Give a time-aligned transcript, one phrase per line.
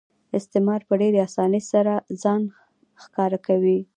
[0.37, 2.41] استثمار په ډېرې اسانۍ سره ځان
[3.03, 3.79] ښکاره کوي